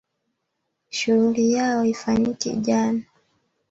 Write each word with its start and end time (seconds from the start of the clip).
Shuhuli 0.89 1.51
yao 1.53 1.85
ifanyiki 1.85 2.49
jana 2.51 3.03